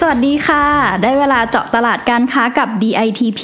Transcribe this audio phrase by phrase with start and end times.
[0.00, 0.64] สวัสดีค่ะ
[1.02, 3.42] ได้เวลาเจาะตลาดการค้ากับ DITP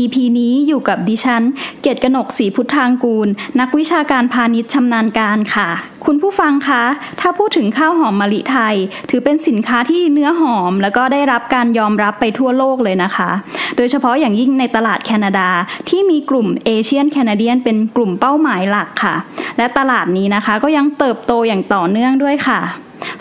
[0.00, 1.42] EP นี้อยู่กับดิฉัน
[1.82, 3.28] เกตกนกศรีพุทธางกูล
[3.60, 5.68] นักวิชาการพาณิชย์ชำนาญการค่ะ
[6.04, 6.82] คุณผู้ฟังคะ
[7.20, 8.76] ถ้าพูดถึงข้าวหอมมะลิไทย
[9.10, 13.30] ถือเป็นสินค้าที่เนื้อหอม แล้วก็ได้รับการยอมรับไปทั่วโลกเลยนะคะ
[13.76, 15.48] โดยเฉพาะอย่างยิ่งในตลาดแคนาดา
[15.88, 19.14] ที่มีกลุ่มเอเชียนแคนาเดียนเป็นกลุ่มเป้าหมายหลักค่ะ
[19.58, 22.60] และตลาดนี้นะคะก็ยังเติบโตอย่างต่อเนื่องด้วยค่ะ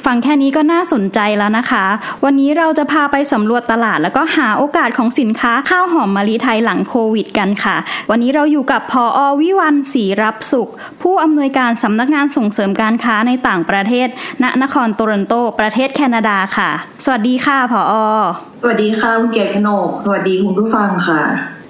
[0.05, 1.86] ฟังแค่นี้ก็น่าสนใจแล้วนะคะ
[2.23, 7.76] วันนี้เราจะพาไปสำรวจตลาด แล้วก็หาโอกาสของสินค้าข้าวหอมมะลิไทยหลังโควิด กันค่ะ
[8.10, 10.70] วันนี้เราอยู่กับพออวิวันศรีรับสุข
[11.02, 14.08] ผู้อำนวยการสำนักงานส่งเสริมการค้าในต่างประเทศ
[14.43, 16.70] ณนครโตรอนโต ประเทศแคนาดาค่ะ
[17.05, 17.93] สวัสดีค่ะพออ
[18.62, 21.21] สวัสดีค่ะคุณเกียรติกนกสวัสดีคุณผู้ฟังค่ะ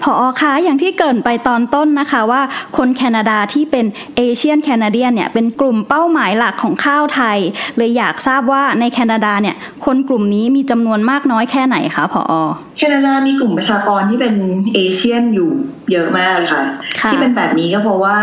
[0.03, 2.41] พออคะอย่างที่เกริ่นไปตอนต้นนะคะว่า
[2.77, 3.85] คนแคนาดาที่เป็น
[4.17, 7.37] เอเชียนแคนาเดียนเนี่ยเป็นกลุ่มเป้าหมายหลักของข้าวไทย
[7.77, 12.33] เลยอยากทราบว่าในแคนาดาเนี่ยคนกลุ่มนี้มีจำนวนมากน้อยแค่ไหนคะพออ
[12.77, 14.33] แคนาดามีกลุ่มประชากรที่เป็น
[14.75, 15.51] เอเชียนอยู่
[15.91, 16.63] เยอะมากเลยค่ะ
[16.99, 18.17] ค่ะที่เป็นแบบนี้ก็เพราะว่า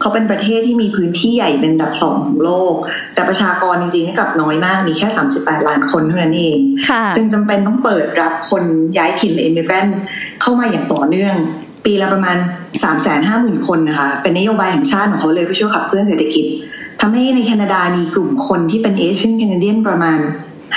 [0.00, 2.74] เขาเป็นประเทศที่มีพื้นที่ใหญ่เป็นอันดับสองของโลก
[3.14, 6.56] แต่ประชากรจริงๆกลับน้อยมาก มีแค่ 38 ล้านคนเท่านั้นเอง
[6.88, 8.62] ค่ะจึงจำเป็นต้องเปิดรับคน
[8.98, 9.88] ย้ายถิ่นหรือเอมิเกรน
[10.40, 11.36] เข้ามาอย่างต่อเนื่อง
[11.84, 12.36] ปีละประมาณ
[12.80, 12.96] 3 5
[13.28, 16.44] 0 0 0 0 คนนะคะ เป็นนโยบายแห่งชาติของเขาเลยเพื่อช่วยขับเคลื่อนเศรษฐกิจ
[17.00, 20.18] ทำให้ในแคนาดามีกลุ่มคนที่เป็น Asian Canadian ประมาณ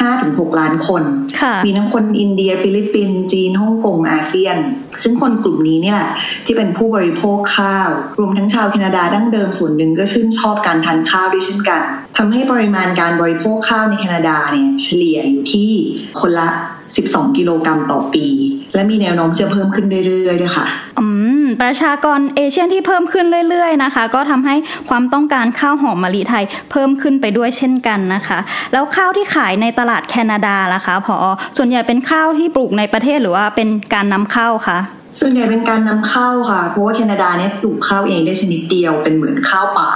[0.01, 1.03] 5-6ล้านคน
[1.41, 4.57] ค่ะมีทั้งคนอินเดีย ฟิลิปปินส์จีนฮ่องกงอาเซียน
[5.03, 6.01] ซึ่งคนกลุ่มนี้เนี่ย
[6.45, 11.81] ที่เป็นผู้บริโภคข้าว รวมทั้งชาวแคนาดาดั้งเดิมส่วนหนึ่งก็ชื่นชอบการทานข้าวด้วยเช่นกัน
[12.17, 15.71] ทำให้ปริมาณการบริโภคข้าวในแคนาดาเนี่ยเฉลี่ยอยู่ที่
[16.19, 16.49] คนละ
[16.95, 18.25] 12 กิโลกรัมต่อปี
[18.73, 20.65] และมีแนวโน้มจะเพิ่มขึ้นเรื่อยๆด้วยค่ะ
[20.99, 21.07] อื
[21.43, 24.55] ม ประชากรเอเชียนที่เพิ่มขึ้นเรื่อยๆนะคะ ก็ทำให้
[24.89, 28.39] ความต้องการข้าวหอมมะลิไทยเพิ่มขึ้นไปด้วยเช่นกันนะคะ
[28.73, 31.15] แล้วข้าวที่ขายในตลาดแคนาดาล่ะคะพอ
[31.57, 34.79] ส่วนใหญ่เป็นข้าวที่ปลูกในประเทศหรือว่าเป็นการนำเข้าคะ
[35.19, 39.91] ส่วนใหญ่เป็นการนำเข้าค่ะ เพราะว่าแคนาดาเนี่ยปลูกข้าวเองได้ชนิดเดียวเป็นเหมือนข้าวป่า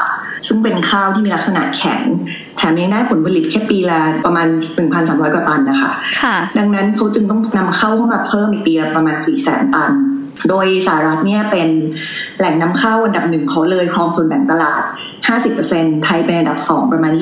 [0.48, 2.02] ซึ่งเป็นข้าวที่มีลักษณะแข็ง
[2.58, 4.48] แถมยังได้ผลผลิตแค่ปีละประมาณ
[4.90, 5.92] 1,300 กว่าตันนะคะ
[6.22, 9.92] ค่ะ ดังนั้นเขาจึงต้องนำเข้าเข้ามาเพิ่มอีกปีละประมาณ 4 0 0 0 0 0 ตัน
[10.50, 11.70] โดยสหรัฐเนี่ยเป็น
[12.38, 14.84] แหล่งนำเข้าอันดับหนึ่งเขาเลยครองส่วนแบ่งตลาด
[15.36, 17.14] 50%ไทยเป็นอันดับ 2 ประมาณ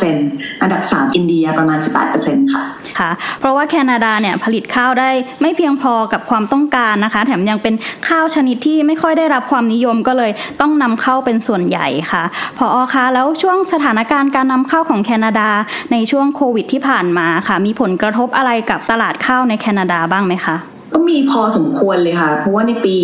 [0.00, 1.78] 25%อันดับ 3 อินเดียประมาณ
[2.16, 2.64] 18%ค่ะ
[2.98, 3.10] ค่ะ
[3.40, 5.10] เพราะว่าแคนาดาเนี่ยผลิตข้าวได้
[5.40, 7.74] ไม่เพียงพอกับความต้องการนะคะ แถมยังเป็น
[8.08, 12.22] ข้าวชนิดที่ไม่ค่อยได้รับความนิยมก็เลยต้องนำเข้าเป็นส่วนใหญ่ค่ะ
[12.58, 15.48] พออคะแล้วช่วงสถานการณ์การนำเข้าของแคนาดา
[15.92, 20.56] ในช่วงโควิดที่ผ่านมาค่ะ มีผลกระทบอะไรกับตลาดข้าวในแคนาดาบ้างไหมคะ
[20.94, 22.96] ก็มีพอสมควรเลยค่ะ เพราะว่าในปี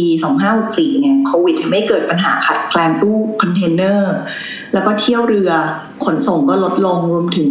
[0.46, 4.14] 2564 เนี่ยโควิดทำให้เกิดปัญหาขาดแคลนตู้คอนเทนเนอร์
[4.72, 5.50] แล้วก็เที่ยวเรือ
[6.04, 7.50] ขนส่งก็ลดลงรวมถึง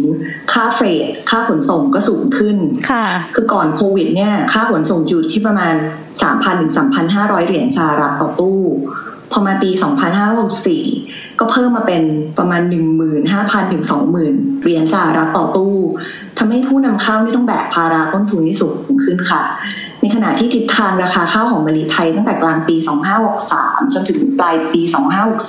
[0.52, 2.56] ค่าเฟรทค่าขนส่งก็สูงขึ้น
[2.90, 5.74] ค่ะ คือก่อนโควิดเนี่ยค่าขนส่งอยู่ที่ประมาณ
[6.18, 6.72] 3,000ถึง
[7.10, 8.60] 3,500 เหรียญสหรัฐต่อตู้
[9.32, 9.70] พอมาปี
[10.54, 12.02] 2564 ก็เพิ่มมาเป็น
[12.38, 12.62] ประมาณ
[13.16, 13.84] 15,000ถึง
[14.22, 15.76] 20,000 เหรียญสหรัฐต่อตู้
[16.38, 18.74] ทำให้ผู้นำเข้านี่ต้องแบกภาระต้นทุนที่สูง
[19.04, 19.42] ขึ้นค่ะ
[20.00, 22.76] ในขณะที่ทิศทางราคาข้าวหอมมะลิไทยตั้งแต่กลางปี
[23.34, 24.80] 2563 จนถึงปลายปี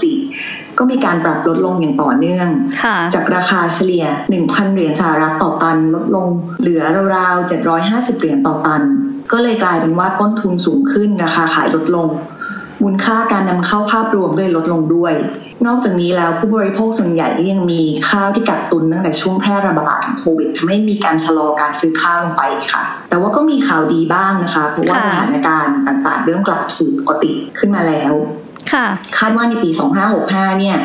[0.05, 2.47] 2564 ก็มีการปรับลดลงอย่างต่อเนื่อง
[2.83, 4.05] ค่ะจากราคาเฉลี่ย
[4.39, 6.27] 1,000 เหรียญสหรัฐต่อตันลดลง
[6.61, 6.83] เหลือ
[7.15, 8.81] ราวๆ 750 เหรียญต่อตัน
[9.31, 12.09] ก็เลยกลายเป็นว่าต้นทุนสูงขึ้นราคาขายลดลง
[12.81, 15.13] มูลค่าการนำเข้าภาพรวมก็เลยลดลงด้วย
[15.67, 28.13] นอกจากนี้แล้วผู้บริโภคส่วนใหญ่ก็ยังมีข้าวที่กักตุนตั้งแต่ช่วงแพร่ระบาดของโควิดทำให้มีการชะลอการซื้อข้าวลงไปค่ะ แต่ว่าก็มีข่าวดีบ้างนะคะเพราะว่าค่ะสถานการณ์ต่างๆ เริ่มกลับสู่ปกติขึ้นมาแล้ว
[28.73, 28.85] ค่ะ
[29.17, 29.69] คาดว่าในปี
[30.15, 30.77] 2565 เนี่ย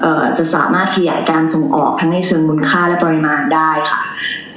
[0.00, 4.00] เอ่อจะสามารถขยายการส่งออกทั้งในเชิงมูลค่าและปริมาณได้ค่ะ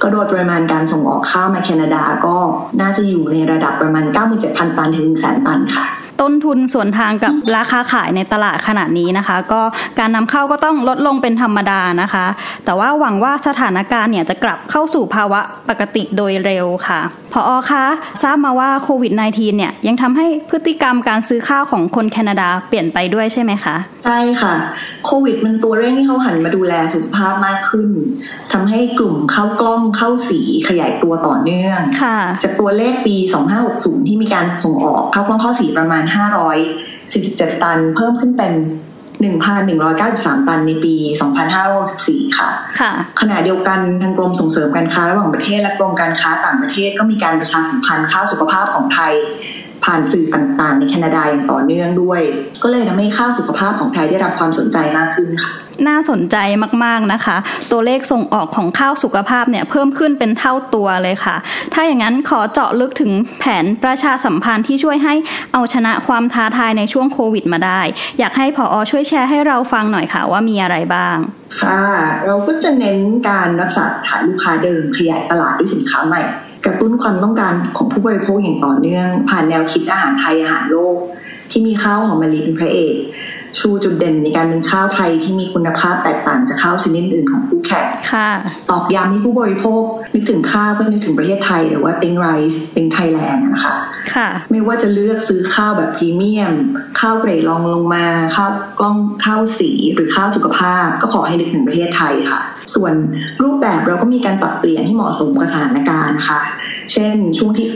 [0.02, 2.36] ก็โดยปริมาณการส่งออกข้าวมาแคนาดาก็
[2.80, 4.04] น่าจะอยู่ในระดับประมาณ
[4.40, 5.84] 97,000 ตันถึง100,000 ตันค่ะ
[6.20, 9.62] ต้นทุนส่วนทางกับราคาขายในตลาดขนาดนี้นะคะ ก็
[9.98, 12.26] การนำเข้าก็ต้องลดลงเป็นธรรมดานะคะ
[12.64, 17.00] แต่ว่าหวังว่าสถานการณ์เนี่ยจะกลับเข้าสู่ภาวะปกติโดยเร็วค่ะ
[17.32, 17.84] พออคะ
[18.22, 24.54] ทราบมาว่าโควิด -19 เนี่ยยังทำให้พฤติกรรมการซื้อข้าวของคนแคนาดาเปลี่ยนไปด้วยใช่ไหมคะ ใช่ค่ะ
[25.06, 27.88] โควิดมันตัวเร่งให้เขาหันมาดูแลสุขภาพมากขึ้น
[28.52, 33.16] ทำให้กลุ่มข้าวกล้องข้าวสีขยายตัวต่อเนื่องค่ะจากตัวเลขปี
[33.62, 38.54] 2560 ที่มีการส่งออกข้าวกล้องข้าวสีประมาณ547 ตัน เพิ่มขึ้นเป็น
[39.24, 40.94] 1,193 ตันในปี
[41.66, 42.48] 2564 ค่ะ
[42.80, 49.14] ค่ะ ขณะเดียวกันทางกรมส่งเสริมการค้าระหว่างประเทศและกรมการค้าต่างประเทศก็มีการประชาสัมพันธ์ข้าวสุขภาพของไทย
[49.84, 52.20] ผ่านสื่อต่างๆ ในแคนาดาอย่างต่อเนื่องด้วย
[52.62, 55.52] ก็เลยทำให้ข้าวสุขภาพของไทยได้รับความสนใจมากขึ้นค่ะ
[55.88, 56.36] น่าสนใจ
[56.84, 57.36] มากๆนะคะ
[57.72, 61.36] ตัวเลขส่งออกของข้าวสุขภาพเนี่ยเพิ่มขึ้นเป็นเท่าตัวเลยค่ะ
[61.74, 65.14] ถ้าอย่างนั้นขอเจาะลึกถึงแผนประชาสัมพันธ์ที่ช่วยให้
[65.52, 67.80] เอาชนะความท้าทายในช่วงโควิดมาได้
[68.18, 71.16] อยากให้ผออช่วยแชร์ให้เราฟังหน่อยค่ะว่ามีอะไรบ้าง
[71.60, 71.80] ค่ะ
[72.26, 72.98] เราก็จะเน้น
[73.28, 76.22] การรักษาฐานลูกค้าเดิมขยายตลาดด้วยสินค้าใหม่
[76.64, 80.96] กระตุ้นความต้องการของผู้บริโภคอย่างต่อเนื่อง ผ่านแนวคิดอาหารไทยอาหารโลก
[81.50, 82.94] ที่มีข้าวหอมมะลิเป็นพระเอก
[83.58, 88.30] ชูจุดเด่นในการเป็นข้าวไทยที่มีคุณภาพแตกต่างจากข้าวชนิดอื่นของคู่แข่งค่ะ
[88.70, 89.82] ตอกย้ำให้ผู้บริโภค
[90.14, 93.74] นึกถึงข้าวก็นึกถึงประเทศไทยหรือว่า think rice think Thailand นะคะ
[94.14, 96.54] ค่ะ ไม่ว่าจะเลือกซื้อข้าวแบบพรีเมียม
[97.00, 98.06] ข้าวเกรดรองลงมา
[98.36, 102.40] ข้าวกล้องข้าวสีหรือข้าวสุขภาพ ก็ขอให้นึกถึงประเทศไทยค่ะ
[102.74, 102.92] ส่วน
[103.42, 106.40] รูปแบบเราก็มีการปรับเปลี่ยนให้เหมาะสมกับสถานการณ์นะคะ
[106.92, 107.68] เช่นช่วงที่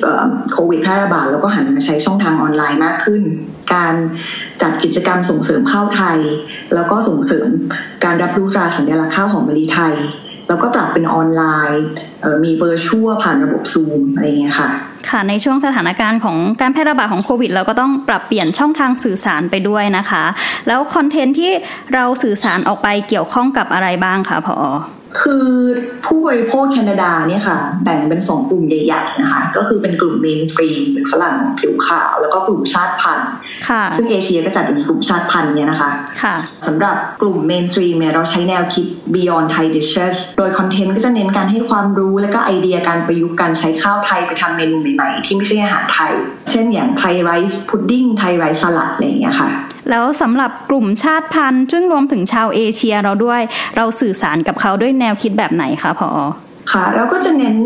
[0.52, 3.22] โควิดแพร่ระบาดเราก็หันมาใช้ช่องทางออนไลน์มากขึ้น
[3.74, 3.94] การ
[4.62, 6.18] จัดกิจกรรมส่งเสริมข้าวไทย
[6.74, 7.48] แล้วก็ส่งเสริม
[8.04, 9.94] การรับรู้ตราสัญลักษณ์ข้าวหอมมะลิไทย
[10.48, 11.84] แล้วก็ปรับเป็นออนไลน์
[12.44, 14.70] มีเบอร์ชั่วผ่านระบบซูมอะไรเงี้ยค่ะ
[15.10, 20.24] ค่ะในช่วงสถานการณ์ของการแพร่ระบาดของโควิด เราก็ต้องปรับเปลี่ยนช่องทางสื่อสารไปด้วยนะคะ
[20.68, 21.52] แล้วคอนเทนต์ที่
[21.94, 24.56] เราสื่อสารออกไปเกี่ยวข้องกับอะไรบ้างคะพอ
[25.22, 25.46] คือ
[26.06, 33.28] ผู้บริโภคแคนาดาเนี่ยค่ะ แบ่งเป็นสองกลุ่มใหญ่ๆนะคะ ก็คือเป็นกลุ่ม mainstream เป็นฝรั่งผิวขาว แล้วก็กลุ่มชาติพันธุ์
[33.68, 35.90] ค่ะซึ่งเอเชียก็จัดเป็นกลุ่มชาติพันธุ์เนี่ยนะคะ
[36.22, 36.34] ค่ะ
[36.66, 46.12] สำหรับกลุ่ม mainstream เนี่ยเราใช้แนวคิด Beyond Thai Dishes โดยคอนเทนต์ก็จะเน้นการให้ความรู้และก็ไอเดียการประยุกต์การใช้ข้าวไทยไปทำเมนูใหม่ๆ ที่ไม่ใช่อาหารไทย
[46.50, 49.50] เช่นอย่าง Thai rice pudding Thai rice salad อะไรอย่างเงี้ยค่ะ
[49.90, 53.40] แล้วสำหรับกลุ่มชาติพันธุ์ ซึ่งรวมถึงชาวเอเชียเราด้วย
[53.76, 56.10] เราสื่อสารกับเขาด้วยแนวคิดแบบไหนคะพอ
[56.72, 57.56] ค่ะแล้วก็จะเน้น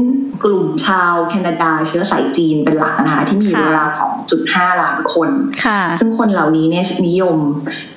[0.45, 3.99] กลุ่มชาวแคนาดาเชื้อสายจีนเป็นหลักนะคะที่มีอยู่ค่ะราวๆ
[4.35, 5.29] 2.5 ล้านคน
[5.65, 7.37] ค่ะซึ่งคนเหล่านี้เนี่ยนิยม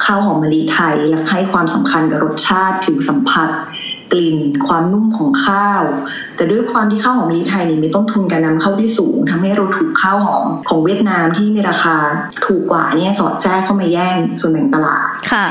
[0.06, 3.50] ข้าวหอมมะลิไทยและให้ความสำคัญกับรสชาติผิวสัมผัส
[4.14, 4.38] กลิ่น
[4.68, 5.84] ความนุ่มของข้าว
[6.36, 11.98] แต่ด้วยความที่ข้าวหอมมะลิไทยนี่มีต้นทุนการนำเข้าที่สูงทำให้เราถูกข้าวหอมของเวียดนามที่มีราคา
[12.46, 15.48] ถูกกว่าเนี่ยสอดแทรกเข้ามาแย่งส่วนแบ่งตลาดค่ะ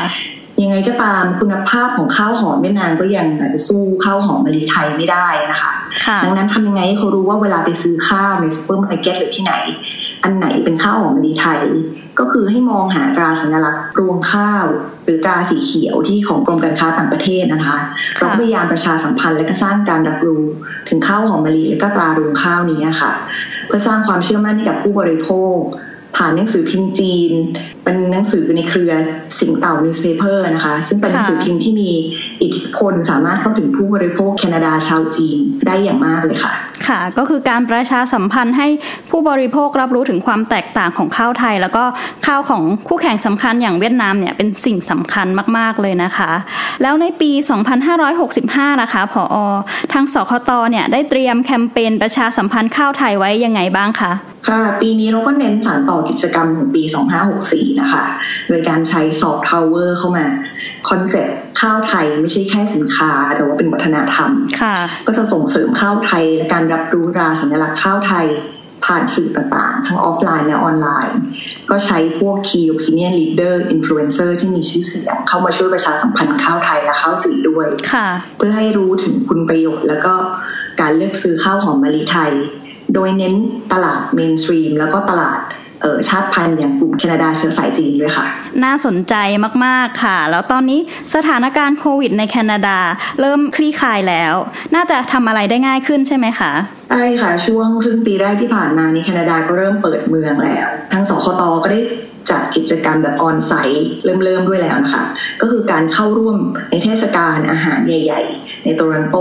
[0.62, 5.72] ยังไงก็ตามคุณภาพของข้าวหอมเวียดนามก็ยังอาจจะสู้ข้าวหอมมะลิไทยไม่ได้นะคะ
[6.06, 9.54] ค่ะดังนั้นทำยังไงให้เขารู้ว่าเวลาไปซื้อข้าวในซูเปอร์มาร์เก็ตหรือที่ไหน
[10.24, 11.60] อันไหนเป็นข้าวหอมมะลิไทย
[12.18, 14.64] ก็คือให้มองหาตราสัญลักษณ์รวงข้าว
[15.04, 17.76] หรือตราสีเขียวที่ของกรมการค้าต่างประเทศนะคะ
[18.18, 20.44] เราพยายามประชาสัมพันธ์และก็สร้างการรับรู้
[20.88, 23.12] ถึงข้าวหอมมะลิและก็ตรารวงข้าวนี้ค่ะ
[23.66, 25.56] เพื่อสร้างความเชื่อมั่นให้กับผู้บริโภค
[26.16, 27.32] ผ่านหนังสือพิมพ์จีน
[27.84, 28.92] เป็นหนังสือในเครือ
[29.38, 31.90] Sing Tao Newspaper นะคะ ซึ่งเป็นหนังสือพิมพ์ที่มี
[32.42, 36.52] อิทธิพลสามารถเข้าถึงผู้บริโภคแคนาดาชาวจีนได้อย่างมากเลยค่ะ
[36.88, 38.68] ค่ะ ก็คือการประชาสัมพันธ์ให้
[39.10, 41.84] ผู้บริโภครับรู้ถึงความแตกต่างของข้าวไทย แล้วก็
[42.26, 45.26] ข้าวของคู่แข่งสำคัญอย่างเวียดนามเนี่ยเป็นสิ่งสำคัญ
[45.58, 46.30] มาก ๆ เลยนะคะ
[46.82, 47.30] แล้วในปี
[48.06, 49.36] 2565 นะคะผอ
[49.92, 54.12] ทางสคตเนี่ยได้เตรียมแคมเปญประชาสัมพันธ์ข้าวไทยไว้ยังไงบ้างคะ
[54.48, 56.82] ค่ะ ปีนี้เราก็เน้นสานต่อกิจกรรมของปี
[57.32, 58.02] 2564 นะคะ
[58.48, 60.26] โดยการใช้ซอฟต์พาวเวอร์เข้ามา
[60.88, 64.30] คอนเซ็ปต์ข้าวไทยไม่ใช่แค่สินค้า แต่ว่าเป็นวัฒนธรรม
[64.62, 68.26] ค่ะก็จะส่งเสริมข้าวไทย และการรับรู้ตราสัญลักษณ์ข้าวไทย
[68.84, 71.16] ผ่านสื่อต่างๆ ทั้งออฟไลน์และออนไลน์
[71.70, 80.14] ก็ใช้พวก Key Opinion Leader Influencer ที่มีชื่อเสียง เข้ามาช่วยประชาสัมพันธ์ข้าวไทยและข้าวสีด้วยค่ะเพื่อให้รู้ถึงคุณประโยชน์ แล้วก็
[80.80, 82.32] การเลือกซื้อข้าวหอมมะลิไทย
[82.94, 83.34] โดยเน้น
[83.72, 85.40] ตลาด mainstream แล้วก็ตลาด
[85.82, 88.26] เอ่อชาติพันธุ์อย่างกลุ่มแคนาดาเชื้อสายจีนด้วยค่ะ
[88.64, 89.14] น่าสนใจ
[89.64, 90.80] มาก ๆ ค่ะ แล้วตอนนี้
[91.14, 92.78] สถานการณ์โควิดในแคนาดา
[93.20, 94.34] เริ่มคลี่คลายแล้ว
[94.74, 96.52] น่าจะทำอะไรได้ง่ายขึ้นใช่ไหมคะ
[96.90, 101.80] ใช่ค่ะ ช่วงครึ่งปีแรกที่ผ่านมานี่แคนาดาก็เริ่มเปิดเมืองแล้ว ทางสคตก็ได้
[102.30, 105.04] จัดกิจกรรมแบบออนไซต์เริ่มเริ่มด้วยแล้วนะคะ
[105.40, 106.36] ก็คือการเข้าร่วม
[106.70, 109.16] ในเทศกาลอาหารใหญ่ ๆ ในโตรอนโต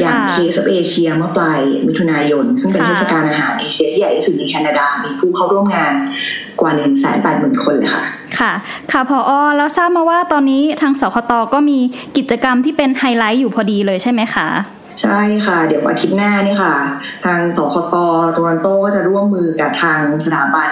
[0.00, 5.92] อย่างค่ะเคสเอเชียเมื่อปลายมิถุนายน ซึ่งเป็นค่ะเทศกาลอาหารเอเชียที่ใหญ่ที่สุดในแคนาดา มีผู้เข้าร่วมงาน
[6.60, 8.04] กว่าหนึ่งแสนแปดหมื่นคนเลยค่ะ
[8.38, 8.52] ค่ะ
[8.92, 11.78] ค่ะพอแล้วทราบมาว่าตอนนี้ทางสคตก็มี
[12.16, 14.48] กิจกรรมที่เป็นไฮไลท์อยู่พอดีเลยใช่ไหมคะ
[15.02, 16.74] ใช่ค่ะ เดี๋ยวอาทิตย์หน้านี่ค่ะ
[17.24, 20.70] ทางสคตโตรอนโตก็จะร่วมมือกับทางสถาบัน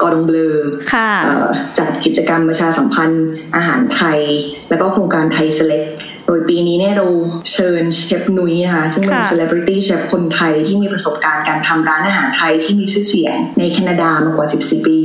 [0.00, 0.54] Cordon Bleu
[0.94, 3.26] ค่ะเอ่อจัดกิจกรรมประชาสัมพันธ์
[3.56, 4.20] อาหารไทย
[4.68, 5.84] แล้วก็โครงการ Thai Select
[6.26, 7.06] โดยปีนี้เนี่ยเรา
[7.52, 15.00] เชิญเชฟนุ้ยนะคะซึ่งเป็นค่ะ celebrity chef คนไทยที่มีประสบการณ์การทำร้านอาหารไทยที่มีชื่อเสียงในแคนาดามากกว่า 14 ปี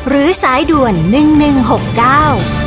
[0.09, 2.66] หรือสายด่วน 1169